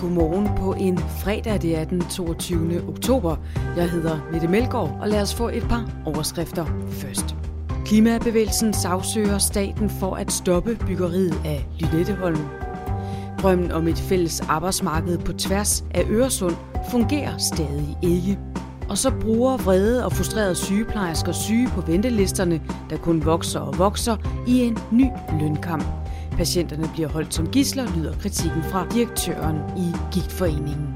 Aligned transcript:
Godmorgen 0.00 0.48
på 0.56 0.72
en 0.72 0.98
fredag, 0.98 1.62
det 1.62 1.78
er 1.78 1.84
den 1.84 2.00
22. 2.00 2.88
oktober. 2.88 3.36
Jeg 3.76 3.90
hedder 3.90 4.28
Mette 4.32 4.48
Melgaard, 4.48 4.98
og 5.00 5.08
lad 5.08 5.22
os 5.22 5.34
få 5.34 5.48
et 5.48 5.62
par 5.62 5.90
overskrifter 6.04 6.66
først. 6.90 7.36
Klimabevægelsen 7.86 8.72
sagsøger 8.72 9.38
staten 9.38 9.90
for 9.90 10.14
at 10.14 10.32
stoppe 10.32 10.78
byggeriet 10.86 11.34
af 11.44 11.66
Lynetteholm. 11.78 12.38
Drømmen 13.42 13.72
om 13.72 13.88
et 13.88 13.98
fælles 13.98 14.40
arbejdsmarked 14.40 15.18
på 15.18 15.32
tværs 15.32 15.84
af 15.94 16.04
Øresund 16.10 16.56
fungerer 16.90 17.38
stadig 17.38 17.98
ikke. 18.02 18.38
Og 18.88 18.98
så 18.98 19.10
bruger 19.20 19.56
vrede 19.56 20.04
og 20.04 20.12
frustrerede 20.12 20.54
sygeplejersker 20.54 21.32
syge 21.32 21.68
på 21.68 21.80
ventelisterne, 21.80 22.60
der 22.90 22.96
kun 22.96 23.24
vokser 23.24 23.60
og 23.60 23.78
vokser 23.78 24.16
i 24.46 24.60
en 24.60 24.78
ny 24.90 25.06
lønkamp. 25.40 25.99
Patienterne 26.40 26.90
bliver 26.94 27.08
holdt 27.08 27.34
som 27.34 27.50
gisler, 27.52 27.96
lyder 27.96 28.18
kritikken 28.18 28.62
fra 28.62 28.88
direktøren 28.88 29.56
i 29.78 29.86
Gigtforeningen. 30.12 30.86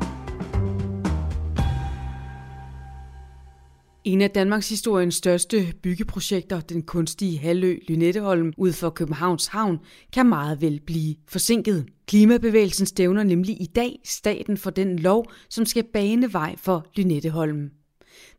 En 4.05 4.23
af 4.23 4.31
Danmarks 4.31 4.69
historiens 4.69 5.15
største 5.15 5.75
byggeprojekter, 5.83 6.61
den 6.61 6.83
kunstige 6.83 7.39
halvø 7.39 7.77
Lynetteholm 7.89 8.53
ud 8.57 8.73
for 8.73 8.91
Københavns 8.91 9.47
Havn, 9.47 9.79
kan 10.13 10.29
meget 10.29 10.61
vel 10.61 10.81
blive 10.87 11.15
forsinket. 11.29 11.87
Klimabevægelsen 12.07 12.87
stævner 12.87 13.23
nemlig 13.23 13.63
i 13.63 13.67
dag 13.67 14.01
staten 14.05 14.57
for 14.57 14.71
den 14.71 14.99
lov, 14.99 15.31
som 15.51 15.67
skal 15.67 15.85
bane 15.93 16.33
vej 16.33 16.55
for 16.57 16.87
Lynetteholm. 16.97 17.71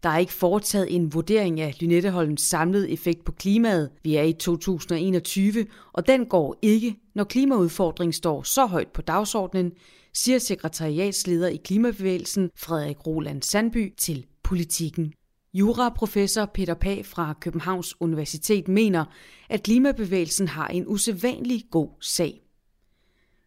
Der 0.03 0.09
er 0.09 0.17
ikke 0.17 0.33
foretaget 0.33 0.95
en 0.95 1.13
vurdering 1.13 1.61
af 1.61 1.75
Lynetteholms 1.79 2.41
samlede 2.41 2.89
effekt 2.89 3.25
på 3.25 3.31
klimaet. 3.31 3.89
Vi 4.03 4.15
er 4.15 4.23
i 4.23 4.33
2021, 4.33 5.65
og 5.93 6.07
den 6.07 6.25
går 6.25 6.55
ikke, 6.61 6.95
når 7.15 7.23
klimaudfordringen 7.23 8.13
står 8.13 8.43
så 8.43 8.65
højt 8.65 8.87
på 8.87 9.01
dagsordenen, 9.01 9.71
siger 10.13 10.39
sekretariatsleder 10.39 11.47
i 11.47 11.55
Klimabevægelsen 11.55 12.49
Frederik 12.57 13.07
Roland 13.07 13.41
Sandby 13.41 13.93
til 13.97 14.25
politikken. 14.43 15.13
Juraprofessor 15.53 16.45
Peter 16.45 16.73
Pag 16.73 17.05
fra 17.05 17.33
Københavns 17.41 18.01
Universitet 18.01 18.67
mener, 18.67 19.05
at 19.49 19.63
klimabevægelsen 19.63 20.47
har 20.47 20.67
en 20.67 20.87
usædvanlig 20.87 21.63
god 21.71 21.89
sag. 22.01 22.41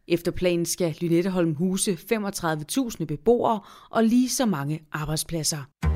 Efter 0.09 0.31
planen 0.33 0.67
skal 0.67 0.97
Lynetteholm 1.01 1.55
huse 1.55 1.93
35.000 1.93 3.05
beboere 3.05 3.61
og 3.91 4.05
lige 4.05 4.29
så 4.29 4.47
mange 4.47 4.81
arbejdspladser. 4.93 5.88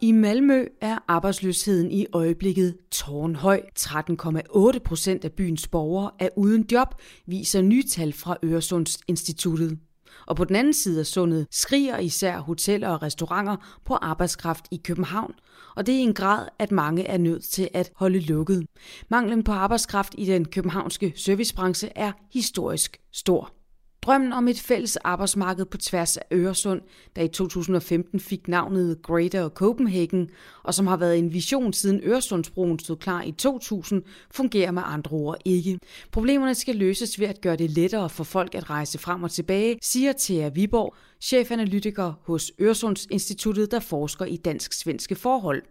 I 0.00 0.12
Malmø 0.12 0.66
er 0.80 0.98
arbejdsløsheden 1.08 1.90
i 1.90 2.06
øjeblikket 2.12 2.76
tårnhøj. 2.90 3.60
13,8 3.78 4.78
procent 4.78 5.24
af 5.24 5.32
byens 5.32 5.68
borgere 5.68 6.10
er 6.18 6.28
uden 6.36 6.66
job, 6.72 6.94
viser 7.26 7.62
nye 7.62 7.82
tal 7.82 8.12
fra 8.12 8.36
Øresundsinstituttet. 8.44 9.78
Og 10.26 10.36
på 10.36 10.44
den 10.44 10.56
anden 10.56 10.72
side 10.72 11.00
af 11.00 11.06
sundet 11.06 11.46
skriger 11.50 11.98
især 11.98 12.38
hoteller 12.38 12.88
og 12.88 13.02
restauranter 13.02 13.80
på 13.84 13.94
arbejdskraft 13.94 14.64
i 14.70 14.80
København, 14.84 15.32
og 15.76 15.86
det 15.86 15.94
er 15.94 15.98
en 15.98 16.14
grad, 16.14 16.48
at 16.58 16.72
mange 16.72 17.04
er 17.04 17.18
nødt 17.18 17.44
til 17.44 17.68
at 17.74 17.92
holde 17.96 18.18
lukket. 18.18 18.66
Manglen 19.08 19.44
på 19.44 19.52
arbejdskraft 19.52 20.14
i 20.18 20.24
den 20.24 20.44
københavnske 20.44 21.12
servicebranche 21.16 21.88
er 21.96 22.12
historisk 22.32 22.96
stor. 23.12 23.63
Drømmen 24.04 24.32
om 24.32 24.48
et 24.48 24.60
fælles 24.60 24.96
arbejdsmarked 24.96 25.64
på 25.64 25.76
tværs 25.76 26.16
af 26.16 26.22
Øresund, 26.32 26.80
der 27.16 27.22
i 27.22 27.28
2015 27.28 28.20
fik 28.20 28.48
navnet 28.48 29.02
Greater 29.02 29.48
Copenhagen, 29.48 30.30
og 30.62 30.74
som 30.74 30.86
har 30.86 30.96
været 30.96 31.18
en 31.18 31.32
vision 31.32 31.72
siden 31.72 32.00
Øresundsbroen 32.02 32.78
stod 32.78 32.96
klar 32.96 33.22
i 33.22 33.32
2000, 33.32 34.02
fungerer 34.30 34.70
med 34.70 34.82
andre 34.86 35.10
ord 35.16 35.36
ikke. 35.44 35.78
Problemerne 36.12 36.54
skal 36.54 36.76
løses 36.76 37.20
ved 37.20 37.26
at 37.26 37.40
gøre 37.40 37.56
det 37.56 37.70
lettere 37.70 38.10
for 38.10 38.24
folk 38.24 38.54
at 38.54 38.70
rejse 38.70 38.98
frem 38.98 39.22
og 39.22 39.30
tilbage, 39.30 39.78
siger 39.82 40.12
Thea 40.18 40.48
Viborg, 40.48 40.94
chefanalytiker 41.20 42.12
hos 42.22 42.52
Øresundsinstituttet, 42.60 43.70
der 43.70 43.80
forsker 43.80 44.24
i 44.24 44.36
dansk-svenske 44.36 45.14
forhold. 45.14 45.62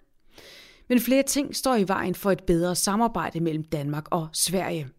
Men 0.89 0.99
flere 0.99 1.23
ting 1.23 1.55
står 1.55 1.75
i 1.75 1.87
vejen 1.87 2.15
for 2.15 2.31
et 2.31 2.43
bedre 2.43 2.75
samarbejde 2.75 3.39
mellem 3.39 3.63
Danmark 3.63 4.05
og 4.11 4.27
Sverige. 4.33 4.89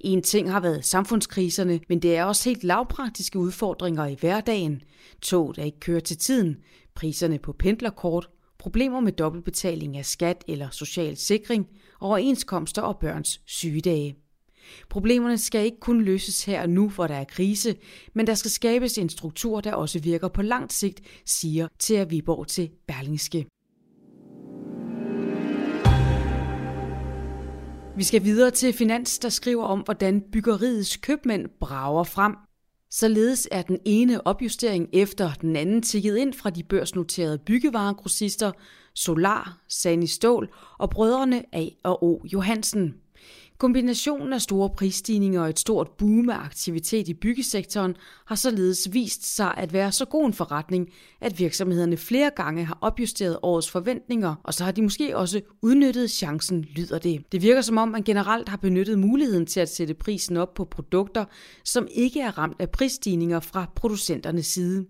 En 0.00 0.22
ting 0.22 0.50
har 0.50 0.60
været 0.60 0.84
samfundskriserne, 0.84 1.80
men 1.88 1.98
det 1.98 2.16
er 2.16 2.24
også 2.24 2.48
helt 2.48 2.64
lavpraktiske 2.64 3.38
udfordringer 3.38 4.06
i 4.06 4.16
hverdagen. 4.20 4.82
Tog, 5.22 5.56
der 5.56 5.64
ikke 5.64 5.80
kører 5.80 6.00
til 6.00 6.18
tiden, 6.18 6.56
priserne 6.94 7.38
på 7.38 7.52
pendlerkort, 7.52 8.28
problemer 8.58 9.00
med 9.00 9.12
dobbeltbetaling 9.12 9.96
af 9.96 10.06
skat 10.06 10.44
eller 10.48 10.70
social 10.70 11.16
sikring, 11.16 11.66
overenskomster 12.00 12.82
og 12.82 12.98
børns 12.98 13.40
sygedage. 13.46 14.16
Problemerne 14.90 15.38
skal 15.38 15.64
ikke 15.64 15.80
kun 15.80 16.02
løses 16.02 16.44
her 16.44 16.62
og 16.62 16.70
nu, 16.70 16.88
hvor 16.88 17.06
der 17.06 17.14
er 17.14 17.24
krise, 17.24 17.76
men 18.14 18.26
der 18.26 18.34
skal 18.34 18.50
skabes 18.50 18.98
en 18.98 19.08
struktur, 19.08 19.60
der 19.60 19.74
også 19.74 19.98
virker 19.98 20.28
på 20.28 20.42
langt 20.42 20.72
sigt, 20.72 21.00
siger 21.24 21.68
Thea 21.80 22.04
Viborg 22.04 22.46
til 22.46 22.70
Berlingske. 22.86 23.46
Vi 27.98 28.04
skal 28.04 28.24
videre 28.24 28.50
til 28.50 28.72
Finans, 28.72 29.18
der 29.18 29.28
skriver 29.28 29.64
om, 29.64 29.80
hvordan 29.80 30.20
byggeriets 30.32 30.96
købmænd 30.96 31.48
brager 31.60 32.04
frem. 32.04 32.34
Således 32.90 33.48
er 33.50 33.62
den 33.62 33.78
ene 33.84 34.26
opjustering 34.26 34.88
efter 34.92 35.32
den 35.40 35.56
anden 35.56 35.82
tikket 35.82 36.16
ind 36.16 36.34
fra 36.34 36.50
de 36.50 36.62
børsnoterede 36.62 37.38
byggevaregrossister 37.38 38.52
Solar, 38.94 39.58
Sani 39.68 40.06
Stål 40.06 40.48
og 40.78 40.90
brødrene 40.90 41.42
A 41.52 41.66
og 41.84 42.04
O 42.04 42.20
Johansen. 42.32 42.94
Kombinationen 43.58 44.32
af 44.32 44.40
store 44.40 44.70
prisstigninger 44.70 45.42
og 45.42 45.48
et 45.48 45.58
stort 45.58 45.90
boom 45.90 46.30
af 46.30 46.36
aktivitet 46.44 47.08
i 47.08 47.14
byggesektoren 47.14 47.96
har 48.26 48.34
således 48.34 48.88
vist 48.92 49.36
sig 49.36 49.54
at 49.56 49.72
være 49.72 49.92
så 49.92 50.04
god 50.04 50.26
en 50.26 50.32
forretning, 50.32 50.88
at 51.20 51.38
virksomhederne 51.38 51.96
flere 51.96 52.30
gange 52.36 52.64
har 52.64 52.78
opjusteret 52.80 53.38
årets 53.42 53.70
forventninger, 53.70 54.34
og 54.44 54.54
så 54.54 54.64
har 54.64 54.72
de 54.72 54.82
måske 54.82 55.16
også 55.16 55.40
udnyttet 55.62 56.10
chancen, 56.10 56.62
lyder 56.62 56.98
det. 56.98 57.32
Det 57.32 57.42
virker 57.42 57.60
som 57.60 57.78
om, 57.78 57.88
man 57.88 58.02
generelt 58.02 58.48
har 58.48 58.56
benyttet 58.56 58.98
muligheden 58.98 59.46
til 59.46 59.60
at 59.60 59.68
sætte 59.68 59.94
prisen 59.94 60.36
op 60.36 60.54
på 60.54 60.64
produkter, 60.64 61.24
som 61.64 61.88
ikke 61.90 62.20
er 62.20 62.38
ramt 62.38 62.56
af 62.60 62.70
prisstigninger 62.70 63.40
fra 63.40 63.70
producenternes 63.76 64.46
side. 64.46 64.86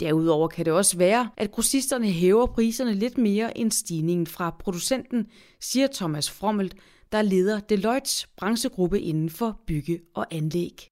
Derudover 0.00 0.48
kan 0.48 0.64
det 0.64 0.72
også 0.72 0.98
være, 0.98 1.28
at 1.36 1.50
grossisterne 1.50 2.06
hæver 2.06 2.46
priserne 2.46 2.94
lidt 2.94 3.18
mere 3.18 3.58
end 3.58 3.72
stigningen 3.72 4.26
fra 4.26 4.56
producenten, 4.60 5.26
siger 5.60 5.86
Thomas 5.94 6.30
Frommelt, 6.30 6.74
der 7.12 7.22
leder 7.22 7.60
Deloittes 7.60 8.28
branchegruppe 8.36 9.00
inden 9.00 9.30
for 9.30 9.60
bygge 9.66 10.00
og 10.14 10.26
anlæg. 10.30 10.90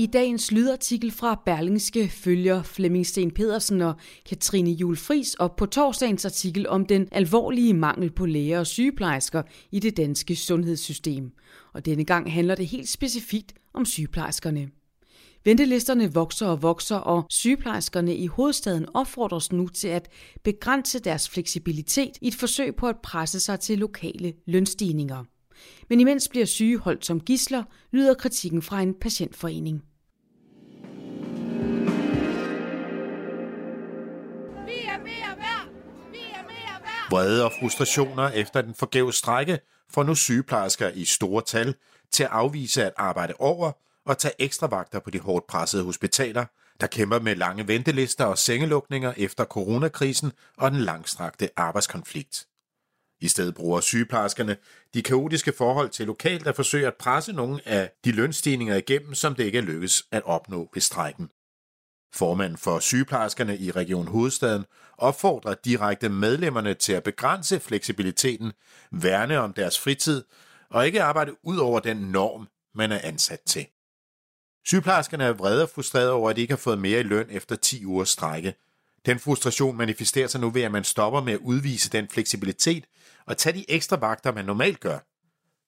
I 0.00 0.06
dagens 0.06 0.52
lydartikel 0.52 1.10
fra 1.10 1.42
Berlingske 1.44 2.08
følger 2.08 2.62
Flemming 2.62 3.06
Sten 3.06 3.30
Pedersen 3.30 3.80
og 3.80 3.94
Katrine 4.28 4.70
Jul 4.70 4.96
Fris 4.96 5.34
op 5.34 5.56
på 5.56 5.66
torsdagens 5.66 6.24
artikel 6.24 6.68
om 6.68 6.86
den 6.86 7.08
alvorlige 7.12 7.74
mangel 7.74 8.10
på 8.10 8.26
læger 8.26 8.58
og 8.58 8.66
sygeplejersker 8.66 9.42
i 9.70 9.78
det 9.78 9.96
danske 9.96 10.36
sundhedssystem. 10.36 11.32
Og 11.72 11.84
denne 11.84 12.04
gang 12.04 12.32
handler 12.32 12.54
det 12.54 12.66
helt 12.66 12.88
specifikt 12.88 13.52
om 13.74 13.84
sygeplejerskerne. 13.84 14.68
Ventelisterne 15.44 16.14
vokser 16.14 16.46
og 16.46 16.62
vokser, 16.62 16.96
og 16.96 17.24
sygeplejerskerne 17.30 18.16
i 18.16 18.26
hovedstaden 18.26 18.86
opfordres 18.94 19.52
nu 19.52 19.68
til 19.68 19.88
at 19.88 20.08
begrænse 20.44 20.98
deres 20.98 21.28
fleksibilitet 21.28 22.10
i 22.20 22.28
et 22.28 22.34
forsøg 22.34 22.76
på 22.76 22.88
at 22.88 22.96
presse 23.02 23.40
sig 23.40 23.60
til 23.60 23.78
lokale 23.78 24.32
lønstigninger. 24.46 25.24
Men 25.88 26.00
imens 26.00 26.28
bliver 26.28 26.46
syge 26.46 26.78
holdt 26.78 27.06
som 27.06 27.20
gisler, 27.20 27.62
lyder 27.92 28.14
kritikken 28.14 28.62
fra 28.62 28.80
en 28.80 28.94
patientforening. 28.94 29.82
Vrede 37.10 37.44
og 37.44 37.52
frustrationer 37.60 38.28
efter 38.28 38.60
den 38.62 38.74
forgæves 38.74 39.16
strække 39.16 39.58
får 39.90 40.02
nu 40.02 40.14
sygeplejersker 40.14 40.88
i 40.88 41.04
store 41.04 41.42
tal 41.42 41.74
til 42.10 42.22
at 42.22 42.28
afvise 42.32 42.84
at 42.84 42.92
arbejde 42.96 43.34
over 43.38 43.72
og 44.10 44.18
tage 44.18 44.34
ekstra 44.38 44.66
vagter 44.66 44.98
på 45.00 45.10
de 45.10 45.20
hårdt 45.20 45.46
pressede 45.46 45.84
hospitaler, 45.84 46.44
der 46.80 46.86
kæmper 46.86 47.18
med 47.18 47.36
lange 47.36 47.68
ventelister 47.68 48.24
og 48.24 48.38
sengelukninger 48.38 49.14
efter 49.16 49.44
coronakrisen 49.44 50.32
og 50.56 50.70
den 50.70 50.80
langstrakte 50.80 51.50
arbejdskonflikt. 51.56 52.46
I 53.20 53.28
stedet 53.28 53.54
bruger 53.54 53.80
sygeplejerskerne 53.80 54.56
de 54.94 55.02
kaotiske 55.02 55.52
forhold 55.52 55.90
til 55.90 56.06
lokalt 56.06 56.46
at 56.46 56.56
forsøge 56.56 56.86
at 56.86 56.94
presse 56.94 57.32
nogle 57.32 57.68
af 57.68 57.90
de 58.04 58.12
lønstigninger 58.12 58.76
igennem, 58.76 59.14
som 59.14 59.34
det 59.34 59.44
ikke 59.44 59.58
er 59.58 59.62
lykkes 59.62 60.04
at 60.12 60.22
opnå 60.24 60.70
ved 60.74 60.82
strækken. 60.82 61.30
Formanden 62.14 62.58
for 62.58 62.78
sygeplejerskerne 62.78 63.58
i 63.58 63.70
Region 63.70 64.08
Hovedstaden 64.08 64.64
opfordrer 64.98 65.54
direkte 65.54 66.08
medlemmerne 66.08 66.74
til 66.74 66.92
at 66.92 67.02
begrænse 67.02 67.60
fleksibiliteten, 67.60 68.52
værne 68.92 69.38
om 69.38 69.52
deres 69.52 69.78
fritid 69.78 70.24
og 70.70 70.86
ikke 70.86 71.02
arbejde 71.02 71.36
ud 71.42 71.58
over 71.58 71.80
den 71.80 71.96
norm, 71.96 72.48
man 72.74 72.92
er 72.92 73.00
ansat 73.02 73.40
til. 73.40 73.66
Sygeplejerskerne 74.64 75.24
er 75.24 75.32
vrede 75.32 75.62
og 75.62 75.70
frustrerede 75.70 76.12
over, 76.12 76.30
at 76.30 76.36
de 76.36 76.40
ikke 76.40 76.52
har 76.52 76.58
fået 76.58 76.78
mere 76.78 77.00
i 77.00 77.02
løn 77.02 77.26
efter 77.30 77.56
10 77.56 77.84
ugers 77.84 78.08
strække. 78.08 78.54
Den 79.06 79.18
frustration 79.18 79.76
manifesterer 79.76 80.26
sig 80.28 80.40
nu 80.40 80.50
ved, 80.50 80.62
at 80.62 80.72
man 80.72 80.84
stopper 80.84 81.20
med 81.22 81.32
at 81.32 81.38
udvise 81.38 81.90
den 81.90 82.08
fleksibilitet 82.08 82.84
og 83.26 83.36
tage 83.36 83.58
de 83.58 83.70
ekstra 83.70 83.96
vagter, 83.96 84.32
man 84.32 84.44
normalt 84.44 84.80
gør, 84.80 84.98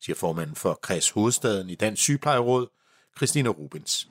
siger 0.01 0.17
formanden 0.17 0.57
for 0.57 0.79
Kreds 0.83 1.11
Hovedstaden 1.11 1.71
i 1.71 1.75
Dansk 1.75 2.03
Sygeplejeråd, 2.03 2.67
Christina 3.17 3.49
Rubens. 3.49 4.09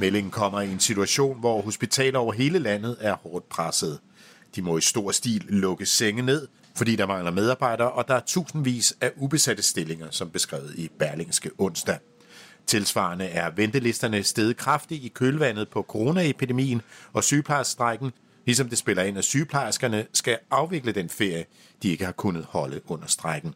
Meldingen 0.00 0.30
kommer 0.30 0.60
i 0.60 0.72
en 0.72 0.80
situation, 0.80 1.40
hvor 1.40 1.62
hospitaler 1.62 2.18
over 2.18 2.32
hele 2.32 2.58
landet 2.58 2.96
er 3.00 3.16
hårdt 3.16 3.48
presset. 3.48 4.00
De 4.56 4.62
må 4.62 4.78
i 4.78 4.80
stor 4.80 5.10
stil 5.10 5.44
lukke 5.48 5.86
senge 5.86 6.22
ned, 6.22 6.48
fordi 6.80 6.96
der 6.96 7.06
mangler 7.06 7.30
medarbejdere, 7.30 7.92
og 7.92 8.08
der 8.08 8.14
er 8.14 8.20
tusindvis 8.20 8.94
af 9.00 9.12
ubesatte 9.16 9.62
stillinger, 9.62 10.10
som 10.10 10.30
beskrevet 10.30 10.74
i 10.76 10.90
Berlingske 10.98 11.50
onsdag. 11.58 11.98
Tilsvarende 12.66 13.24
er 13.24 13.50
ventelisterne 13.50 14.22
steget 14.22 14.56
kraftigt 14.56 15.04
i 15.04 15.08
kølvandet 15.08 15.68
på 15.68 15.82
coronaepidemien 15.82 16.82
og 17.12 17.24
sygeplejerstrækken, 17.24 18.12
ligesom 18.46 18.68
det 18.68 18.78
spiller 18.78 19.02
ind, 19.02 19.18
at 19.18 19.24
sygeplejerskerne 19.24 20.06
skal 20.12 20.38
afvikle 20.50 20.92
den 20.92 21.08
ferie, 21.08 21.44
de 21.82 21.88
ikke 21.88 22.04
har 22.04 22.12
kunnet 22.12 22.44
holde 22.44 22.80
under 22.86 23.06
strækken. 23.06 23.54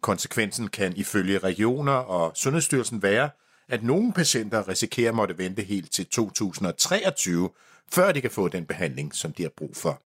Konsekvensen 0.00 0.68
kan 0.68 0.92
ifølge 0.96 1.38
regioner 1.38 1.92
og 1.92 2.36
Sundhedsstyrelsen 2.36 3.02
være, 3.02 3.30
at 3.68 3.82
nogle 3.82 4.12
patienter 4.12 4.68
risikerer 4.68 5.08
at 5.08 5.14
måtte 5.14 5.38
vente 5.38 5.62
helt 5.62 5.92
til 5.92 6.06
2023, 6.06 7.50
før 7.92 8.12
de 8.12 8.20
kan 8.20 8.30
få 8.30 8.48
den 8.48 8.66
behandling, 8.66 9.14
som 9.14 9.32
de 9.32 9.42
har 9.42 9.52
brug 9.56 9.76
for. 9.76 10.02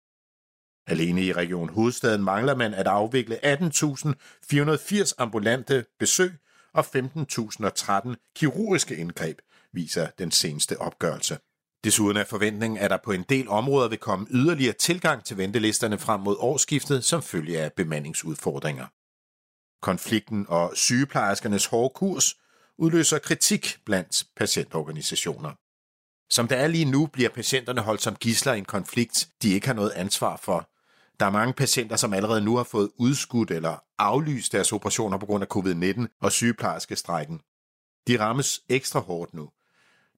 Alene 0.88 1.22
i 1.22 1.32
Region 1.32 1.68
Hovedstaden 1.68 2.22
mangler 2.22 2.54
man 2.54 2.74
at 2.74 2.86
afvikle 2.86 3.38
18.480 3.44 5.12
ambulante 5.18 5.84
besøg 5.98 6.32
og 6.74 6.84
15.013 6.96 8.14
kirurgiske 8.34 8.96
indgreb, 8.96 9.38
viser 9.72 10.06
den 10.18 10.30
seneste 10.30 10.80
opgørelse. 10.80 11.38
Desuden 11.84 12.16
er 12.16 12.24
forventningen, 12.24 12.78
at 12.78 12.90
der 12.90 12.96
på 13.04 13.12
en 13.12 13.24
del 13.28 13.48
områder 13.48 13.88
vil 13.88 13.98
komme 13.98 14.26
yderligere 14.30 14.72
tilgang 14.72 15.24
til 15.24 15.36
ventelisterne 15.36 15.98
frem 15.98 16.20
mod 16.20 16.36
årsskiftet 16.38 17.04
som 17.04 17.22
følge 17.22 17.60
af 17.60 17.72
bemandingsudfordringer. 17.72 18.86
Konflikten 19.82 20.46
og 20.48 20.72
sygeplejerskernes 20.74 21.66
hårde 21.66 21.94
kurs 21.94 22.36
udløser 22.78 23.18
kritik 23.18 23.76
blandt 23.84 24.24
patientorganisationer. 24.36 25.52
Som 26.30 26.48
det 26.48 26.58
er 26.58 26.66
lige 26.66 26.84
nu, 26.84 27.06
bliver 27.06 27.28
patienterne 27.28 27.80
holdt 27.80 28.02
som 28.02 28.16
gisler 28.16 28.52
i 28.52 28.58
en 28.58 28.64
konflikt, 28.64 29.28
de 29.42 29.50
ikke 29.50 29.66
har 29.66 29.74
noget 29.74 29.90
ansvar 29.90 30.36
for. 30.36 30.70
Der 31.20 31.26
er 31.26 31.30
mange 31.30 31.54
patienter, 31.54 31.96
som 31.96 32.12
allerede 32.12 32.40
nu 32.40 32.56
har 32.56 32.64
fået 32.64 32.90
udskudt 32.96 33.50
eller 33.50 33.84
aflyst 33.98 34.52
deres 34.52 34.72
operationer 34.72 35.18
på 35.18 35.26
grund 35.26 35.44
af 35.44 35.56
covid-19 35.56 36.06
og 36.20 36.32
sygeplejerskestrækken. 36.32 37.40
De 38.06 38.20
rammes 38.20 38.60
ekstra 38.68 39.00
hårdt 39.00 39.34
nu. 39.34 39.50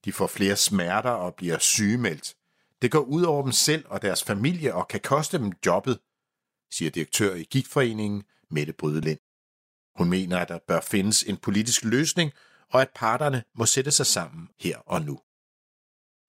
De 0.05 0.12
får 0.12 0.26
flere 0.26 0.56
smerter 0.56 1.11
og 1.11 1.35
bliver 1.35 1.58
sygemeldt. 1.58 2.35
Det 2.82 2.91
går 2.91 3.00
ud 3.00 3.23
over 3.23 3.43
dem 3.43 3.52
selv 3.52 3.85
og 3.88 4.02
deres 4.02 4.25
familie 4.25 4.75
og 4.75 4.88
kan 4.88 5.00
koste 5.00 5.38
dem 5.38 5.52
jobbet, 5.67 5.99
siger 6.73 6.91
direktør 6.91 7.35
i 7.35 7.43
Gigtforeningen 7.43 8.23
Mette 8.50 8.73
Brydelind. 8.73 9.19
Hun 9.97 10.11
mener, 10.11 10.38
at 10.38 10.49
der 10.49 10.58
bør 10.69 10.81
findes 10.81 11.23
en 11.23 11.37
politisk 11.37 11.85
løsning, 11.85 12.32
og 12.73 12.82
at 12.82 12.91
parterne 12.94 13.44
må 13.55 13.67
sætte 13.67 13.91
sig 13.91 14.06
sammen 14.06 14.49
her 14.61 14.79
og 14.79 15.02
nu. 15.02 15.20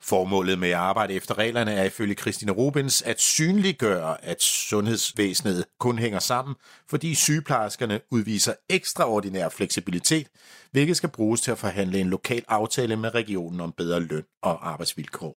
Formålet 0.03 0.59
med 0.59 0.69
at 0.69 0.75
arbejde 0.75 1.13
efter 1.13 1.38
reglerne 1.38 1.74
er 1.74 1.83
ifølge 1.83 2.15
Christine 2.15 2.51
Rubens 2.51 3.01
at 3.01 3.21
synliggøre, 3.21 4.25
at 4.25 4.42
sundhedsvæsenet 4.42 5.65
kun 5.80 6.00
hænger 6.00 6.19
sammen, 6.19 6.56
fordi 6.89 7.15
sygeplejerskerne 7.15 8.01
udviser 8.12 8.53
ekstraordinær 8.69 9.50
fleksibilitet, 9.50 10.27
hvilket 10.71 10.98
skal 10.98 11.09
bruges 11.09 11.42
til 11.42 11.51
at 11.51 11.57
forhandle 11.57 12.00
en 12.00 12.09
lokal 12.09 12.44
aftale 12.48 12.95
med 12.95 13.13
regionen 13.15 13.59
om 13.59 13.71
bedre 13.71 14.00
løn 14.00 14.24
og 14.42 14.69
arbejdsvilkår. 14.69 15.38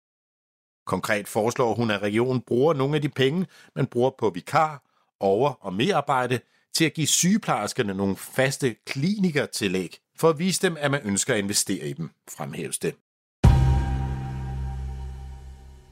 Konkret 0.86 1.28
foreslår 1.28 1.74
hun, 1.74 1.92
at 1.92 2.02
regionen 2.02 2.42
bruger 2.42 2.74
nogle 2.74 2.96
af 2.96 3.02
de 3.02 3.10
penge, 3.10 3.48
man 3.76 3.88
bruger 3.88 4.12
på 4.20 4.30
vikar, 4.30 4.84
over- 5.20 5.66
og 5.66 5.74
merarbejde, 5.74 6.40
til 6.76 6.86
at 6.86 6.94
give 6.94 7.08
sygeplejerskerne 7.08 7.94
nogle 7.94 8.16
faste 8.16 8.76
klinikertillæg, 8.86 9.98
for 10.18 10.30
at 10.30 10.40
vise 10.40 10.62
dem, 10.62 10.78
at 10.80 10.92
man 10.92 11.02
ønsker 11.06 11.34
at 11.34 11.40
investere 11.40 11.88
i 11.88 11.94
dem, 11.94 12.10
fremhæves 12.30 12.80
det. 12.80 12.96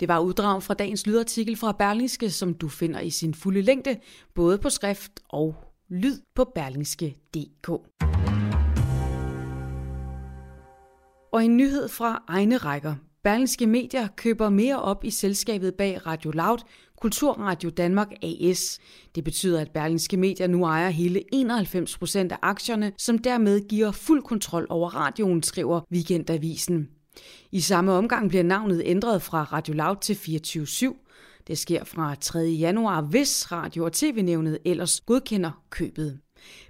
Det 0.01 0.09
var 0.09 0.19
uddrag 0.19 0.63
fra 0.63 0.73
dagens 0.73 1.07
lydartikel 1.07 1.57
fra 1.57 1.71
Berlingske, 1.71 2.29
som 2.29 2.53
du 2.53 2.67
finder 2.67 2.99
i 2.99 3.09
sin 3.09 3.33
fulde 3.33 3.61
længde, 3.61 3.97
både 4.35 4.57
på 4.57 4.69
skrift 4.69 5.11
og 5.29 5.55
lyd 5.89 6.17
på 6.35 6.51
berlingske.dk. 6.55 7.69
Og 11.33 11.45
en 11.45 11.57
nyhed 11.57 11.89
fra 11.89 12.23
egne 12.27 12.57
rækker. 12.57 12.95
Berlingske 13.23 13.67
Medier 13.67 14.07
køber 14.15 14.49
mere 14.49 14.81
op 14.81 15.03
i 15.03 15.09
selskabet 15.09 15.75
bag 15.75 16.05
Radio 16.05 16.31
Loud, 16.31 16.57
Kulturradio 17.01 17.69
Danmark 17.69 18.07
AS. 18.23 18.79
Det 19.15 19.23
betyder, 19.23 19.61
at 19.61 19.71
Berlingske 19.71 20.17
Medier 20.17 20.47
nu 20.47 20.63
ejer 20.65 20.89
hele 20.89 21.21
91 21.33 21.97
procent 21.97 22.31
af 22.31 22.37
aktierne, 22.41 22.91
som 22.97 23.17
dermed 23.17 23.67
giver 23.67 23.91
fuld 23.91 24.23
kontrol 24.23 24.67
over 24.69 24.89
radioen, 24.89 25.43
skriver 25.43 25.81
Weekendavisen. 25.91 26.89
I 27.51 27.59
samme 27.59 27.91
omgang 27.91 28.29
bliver 28.29 28.43
navnet 28.43 28.81
ændret 28.85 29.21
fra 29.21 29.43
Radio 29.43 29.73
Loud 29.73 29.95
til 30.01 30.15
24 30.15 30.95
Det 31.47 31.57
sker 31.57 31.83
fra 31.83 32.15
3. 32.15 32.39
januar, 32.39 33.01
hvis 33.01 33.51
Radio- 33.51 33.85
og 33.85 33.93
TV-nævnet 33.93 34.57
ellers 34.65 35.01
godkender 35.01 35.63
købet. 35.69 36.19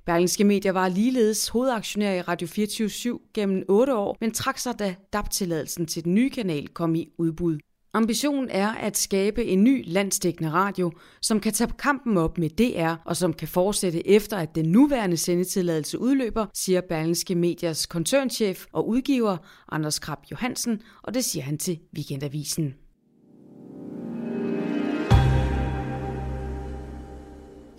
Berlingske 0.05 0.43
Medier 0.43 0.71
var 0.71 0.87
ligeledes 0.87 1.47
hovedaktionær 1.47 2.13
i 2.13 2.21
Radio 2.21 2.47
24 2.47 3.19
gennem 3.33 3.63
8 3.69 3.95
år, 3.95 4.17
men 4.21 4.31
trak 4.31 4.57
sig 4.57 4.79
da 4.79 4.95
DAB-tilladelsen 5.13 5.85
til 5.85 6.03
den 6.03 6.13
nye 6.13 6.29
kanal 6.29 6.67
kom 6.67 6.95
i 6.95 7.09
udbud. 7.17 7.57
Ambitionen 7.93 8.49
er 8.49 8.71
at 8.71 8.97
skabe 8.97 9.45
en 9.45 9.63
ny 9.63 9.83
landstækkende 9.87 10.51
radio, 10.51 10.91
som 11.21 11.39
kan 11.39 11.53
tage 11.53 11.71
kampen 11.79 12.17
op 12.17 12.37
med 12.37 12.49
DR 12.49 12.95
og 13.05 13.17
som 13.17 13.33
kan 13.33 13.47
fortsætte 13.47 14.07
efter, 14.07 14.37
at 14.37 14.55
den 14.55 14.65
nuværende 14.65 15.17
sendetilladelse 15.17 15.99
udløber, 15.99 16.45
siger 16.53 16.81
Berlingske 16.81 17.35
Medias 17.35 17.85
koncernchef 17.85 18.65
og 18.71 18.87
udgiver 18.87 19.37
Anders 19.71 19.99
Krab 19.99 20.19
Johansen, 20.31 20.81
og 21.03 21.13
det 21.13 21.25
siger 21.25 21.43
han 21.43 21.57
til 21.57 21.79
Weekendavisen. 21.95 22.75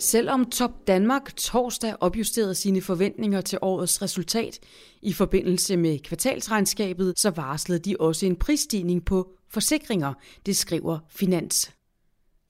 Selvom 0.02 0.50
Top 0.50 0.86
Danmark 0.86 1.36
torsdag 1.36 1.96
opjusterede 2.00 2.54
sine 2.54 2.80
forventninger 2.80 3.40
til 3.40 3.58
årets 3.62 4.02
resultat 4.02 4.58
i 5.02 5.12
forbindelse 5.12 5.76
med 5.76 5.98
kvartalsregnskabet, 5.98 7.18
så 7.18 7.30
varslede 7.30 7.78
de 7.78 7.96
også 8.00 8.26
en 8.26 8.36
prisstigning 8.36 9.04
på 9.04 9.28
forsikringer, 9.50 10.14
det 10.46 10.56
skriver 10.56 10.98
Finans. 11.10 11.72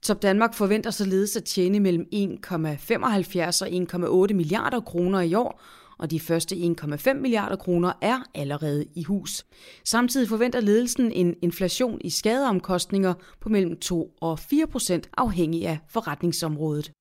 Top 0.03 0.23
Danmark 0.23 0.55
forventer 0.55 0.91
således 0.91 1.37
at 1.37 1.45
tjene 1.45 1.81
mellem 1.81 2.07
1,75 2.15 3.63
og 3.63 4.27
1,8 4.29 4.35
milliarder 4.35 4.81
kroner 4.81 5.21
i 5.21 5.35
år, 5.35 5.63
og 5.99 6.11
de 6.11 6.21
første 6.21 6.55
1,5 6.55 7.13
milliarder 7.13 7.57
kroner 7.57 7.93
er 8.01 8.19
allerede 8.35 8.85
i 8.95 9.05
hus. 9.05 9.47
Samtidig 9.85 10.29
forventer 10.29 10.61
ledelsen 10.61 11.13
en 11.13 11.35
inflation 11.43 12.01
i 12.05 12.11
skadeomkostninger 12.11 13.15
på 13.41 13.49
mellem 13.49 13.77
2 13.81 14.11
og 14.21 14.39
4 14.39 14.67
procent 14.67 15.09
afhængig 15.17 15.67
af 15.67 15.79
forretningsområdet. 15.89 16.93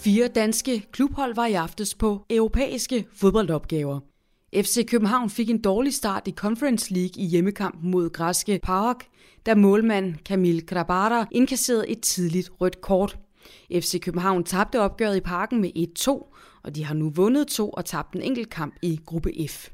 Fire 0.00 0.28
danske 0.28 0.86
klubhold 0.92 1.34
var 1.34 1.46
i 1.46 1.52
aftes 1.52 1.94
på 1.94 2.26
europæiske 2.30 3.06
fodboldopgaver. 3.14 4.00
FC 4.54 4.86
København 4.86 5.30
fik 5.30 5.50
en 5.50 5.62
dårlig 5.62 5.94
start 5.94 6.28
i 6.28 6.30
Conference 6.30 6.94
League 6.94 7.22
i 7.22 7.26
hjemmekampen 7.26 7.90
mod 7.90 8.10
græske 8.10 8.60
Park, 8.62 9.04
da 9.46 9.54
målmand 9.54 10.14
Kamil 10.14 10.66
Grabara 10.66 11.26
indkasserede 11.30 11.88
et 11.88 12.00
tidligt 12.00 12.50
rødt 12.60 12.80
kort. 12.80 13.18
FC 13.72 14.00
København 14.00 14.44
tabte 14.44 14.80
opgøret 14.80 15.16
i 15.16 15.20
parken 15.20 15.60
med 15.60 15.70
1-2, 15.98 16.10
og 16.62 16.74
de 16.74 16.84
har 16.84 16.94
nu 16.94 17.10
vundet 17.10 17.46
to 17.46 17.70
og 17.70 17.84
tabt 17.84 18.14
en 18.14 18.22
enkelt 18.22 18.50
kamp 18.50 18.74
i 18.82 19.00
gruppe 19.06 19.32
F. 19.48 19.68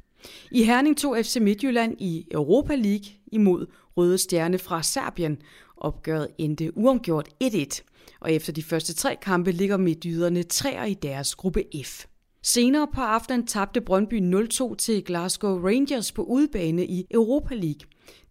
I 0.50 0.62
Herning 0.62 0.97
tog 0.97 1.16
FC 1.23 1.37
Midtjylland 1.40 1.97
i 2.00 2.26
Europa 2.31 2.75
League 2.75 3.07
imod 3.33 3.66
Røde 3.97 4.19
Stjerne 4.19 4.59
fra 4.59 4.83
Serbien. 4.83 5.38
Opgøret 5.76 6.28
endte 6.38 6.76
uomgjort 6.78 7.28
1-1, 7.45 7.81
og 8.21 8.33
efter 8.33 8.52
de 8.52 8.62
første 8.62 8.95
tre 8.95 9.16
kampe 9.23 9.52
ligger 9.52 9.76
midtjyderne 9.76 10.43
træer 10.43 10.85
i 10.85 10.95
deres 10.95 11.35
gruppe 11.35 11.64
F. 11.85 12.04
Senere 12.43 12.88
på 12.95 13.00
aftenen 13.00 13.47
tabte 13.47 13.81
Brøndby 13.81 14.21
0-2 14.35 14.75
til 14.75 15.04
Glasgow 15.04 15.66
Rangers 15.66 16.12
på 16.12 16.23
udebane 16.23 16.87
i 16.87 17.07
Europa 17.11 17.54
League. 17.54 17.81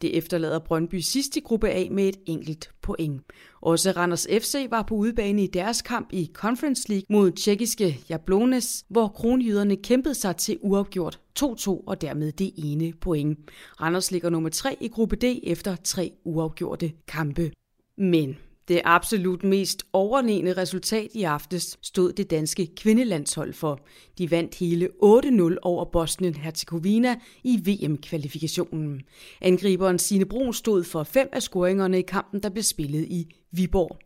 Det 0.01 0.17
efterlader 0.17 0.59
Brøndby 0.59 0.99
sidst 0.99 1.37
i 1.37 1.39
gruppe 1.39 1.69
A 1.69 1.87
med 1.91 2.09
et 2.09 2.17
enkelt 2.25 2.69
point. 2.81 3.21
Også 3.61 3.91
Randers 3.91 4.27
FC 4.41 4.55
var 4.69 4.81
på 4.81 4.95
udebane 4.95 5.43
i 5.43 5.47
deres 5.47 5.81
kamp 5.81 6.13
i 6.13 6.31
Conference 6.33 6.89
League 6.89 7.05
mod 7.09 7.31
tjekkiske 7.31 7.99
Jablones, 8.09 8.85
hvor 8.89 9.07
kronjyderne 9.07 9.75
kæmpede 9.75 10.15
sig 10.15 10.35
til 10.35 10.57
uafgjort 10.61 11.19
2-2 11.39 11.69
og 11.87 12.01
dermed 12.01 12.31
det 12.31 12.51
ene 12.57 12.93
point. 13.01 13.39
Randers 13.81 14.11
ligger 14.11 14.29
nummer 14.29 14.49
3 14.49 14.77
i 14.81 14.87
gruppe 14.87 15.15
D 15.15 15.23
efter 15.43 15.75
tre 15.75 16.11
uafgjorte 16.23 16.91
kampe. 17.07 17.51
Men 17.97 18.37
det 18.67 18.81
absolut 18.85 19.43
mest 19.43 19.83
overlegne 19.93 20.53
resultat 20.53 21.07
i 21.13 21.23
aftes 21.23 21.77
stod 21.81 22.13
det 22.13 22.31
danske 22.31 22.67
kvindelandshold 22.75 23.53
for. 23.53 23.79
De 24.17 24.31
vandt 24.31 24.55
hele 24.55 24.89
8-0 25.03 25.57
over 25.61 25.85
Bosnien-Herzegovina 25.85 27.15
i 27.43 27.59
VM-kvalifikationen. 27.65 29.01
Angriberen 29.41 29.99
Sine 29.99 30.25
Brun 30.25 30.53
stod 30.53 30.83
for 30.83 31.03
fem 31.03 31.29
af 31.33 31.41
scoringerne 31.41 31.99
i 31.99 32.01
kampen, 32.01 32.43
der 32.43 32.49
blev 32.49 32.63
spillet 32.63 33.03
i 33.03 33.35
Viborg. 33.51 33.97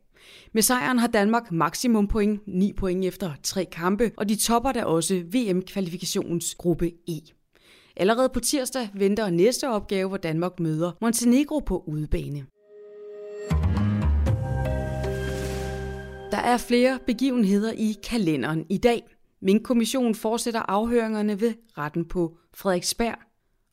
Med 0.53 0.61
sejren 0.61 0.99
har 0.99 1.07
Danmark 1.07 1.51
maksimum 1.51 2.07
point, 2.07 2.41
9 2.47 2.73
point 2.73 3.05
efter 3.05 3.31
tre 3.43 3.65
kampe, 3.71 4.11
og 4.17 4.29
de 4.29 4.35
topper 4.35 4.71
da 4.71 4.83
også 4.83 5.23
VM-kvalifikationens 5.33 6.55
gruppe 6.55 6.91
E. 7.07 7.19
Allerede 7.95 8.29
på 8.29 8.39
tirsdag 8.39 8.89
venter 8.93 9.29
næste 9.29 9.69
opgave, 9.69 10.07
hvor 10.07 10.17
Danmark 10.17 10.59
møder 10.59 10.91
Montenegro 11.01 11.59
på 11.59 11.83
udebane. 11.87 12.45
Der 16.31 16.37
er 16.37 16.57
flere 16.57 16.99
begivenheder 17.05 17.71
i 17.71 17.95
kalenderen 18.03 18.65
i 18.69 18.77
dag. 18.77 19.03
Min 19.41 19.63
kommission 19.63 20.15
fortsætter 20.15 20.59
afhøringerne 20.59 21.41
ved 21.41 21.53
retten 21.77 22.05
på 22.05 22.37
Frederiksberg. 22.53 23.17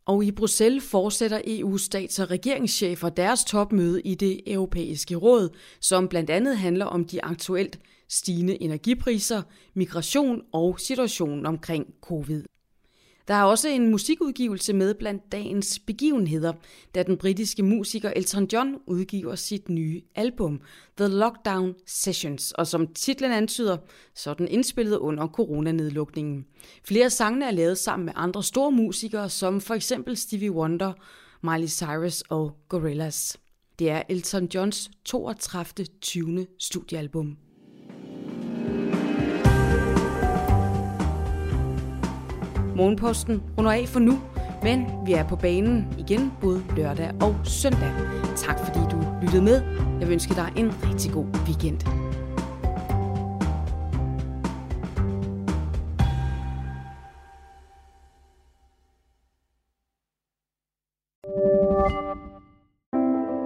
Og 0.06 0.25
i 0.25 0.30
Bruxelles 0.30 0.84
fortsætter 0.84 1.38
EU's 1.38 1.78
stats- 1.78 2.18
og 2.18 2.30
regeringschefer 2.30 3.08
deres 3.08 3.44
topmøde 3.44 4.02
i 4.02 4.14
det 4.14 4.40
europæiske 4.46 5.16
råd, 5.16 5.56
som 5.80 6.08
blandt 6.08 6.30
andet 6.30 6.56
handler 6.56 6.84
om 6.84 7.04
de 7.04 7.25
aktuelt 7.25 7.78
stigende 8.08 8.62
energipriser, 8.62 9.42
migration 9.75 10.42
og 10.52 10.80
situationen 10.80 11.46
omkring 11.46 11.87
covid. 12.00 12.44
Der 13.28 13.35
er 13.35 13.43
også 13.43 13.69
en 13.69 13.90
musikudgivelse 13.90 14.73
med 14.73 14.95
blandt 14.95 15.33
dagens 15.33 15.78
begivenheder, 15.78 16.52
da 16.95 17.02
den 17.02 17.16
britiske 17.16 17.62
musiker 17.62 18.12
Elton 18.16 18.49
John 18.52 18.76
udgiver 18.87 19.35
sit 19.35 19.69
nye 19.69 20.02
album, 20.14 20.61
The 20.97 21.09
Lockdown 21.09 21.75
Sessions, 21.87 22.52
og 22.52 22.66
som 22.66 22.87
titlen 22.95 23.33
antyder, 23.33 23.76
så 24.14 24.31
er 24.31 24.35
den 24.35 24.49
indspillet 24.49 24.97
under 24.97 25.26
coronanedlukningen. 25.26 26.47
Flere 26.85 27.11
sangene 27.11 27.47
er 27.47 27.50
lavet 27.50 27.78
sammen 27.78 28.07
med 28.07 28.12
andre 28.16 28.43
store 28.43 28.73
musikere, 28.73 29.31
som 29.31 29.61
for 29.61 29.75
eksempel 29.75 30.16
Stevie 30.16 30.52
Wonder, 30.52 30.93
Miley 31.43 31.69
Cyrus 31.69 32.21
og 32.21 32.57
Gorillaz. 32.69 33.37
Det 33.78 33.90
er 33.90 34.02
Elton 34.09 34.49
Johns 34.54 34.90
32. 35.04 35.87
20. 36.00 36.47
studiealbum. 36.59 37.37
Morgenposten 42.76 43.43
runder 43.59 43.73
af 43.73 43.88
for 43.88 44.00
nu, 44.00 44.21
men 44.62 44.87
vi 45.07 45.12
er 45.12 45.28
på 45.28 45.37
banen 45.37 45.95
igen 45.99 46.33
både 46.40 46.62
lørdag 46.76 47.11
og 47.21 47.37
søndag. 47.45 47.93
Tak 48.37 48.59
fordi 48.59 48.78
du 48.90 49.04
lyttede 49.23 49.43
med. 49.43 49.62
Jeg 50.00 50.09
vil 50.09 50.12
ønske 50.12 50.35
dig 50.35 50.52
en 50.57 50.73
rigtig 50.83 51.12
god 51.12 51.26
weekend. 51.47 51.81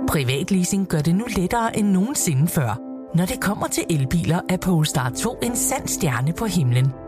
Privatleasing 0.08 0.88
gør 0.88 1.00
det 1.00 1.14
nu 1.14 1.24
lettere 1.36 1.78
end 1.78 1.88
nogensinde 1.88 2.48
før. 2.48 2.80
Når 3.16 3.24
det 3.24 3.40
kommer 3.40 3.66
til 3.66 3.84
elbiler, 3.90 4.40
er 4.48 4.56
Polestar 4.56 5.10
2 5.10 5.38
en 5.42 5.56
sand 5.56 5.88
stjerne 5.88 6.32
på 6.32 6.44
himlen– 6.44 6.92